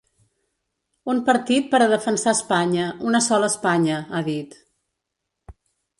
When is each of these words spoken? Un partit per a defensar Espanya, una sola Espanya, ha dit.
Un 1.13 1.19
partit 1.27 1.67
per 1.75 1.81
a 1.85 1.89
defensar 1.91 2.33
Espanya, 2.37 2.89
una 3.11 3.23
sola 3.29 3.53
Espanya, 3.55 4.03
ha 4.21 4.27
dit. 4.33 4.57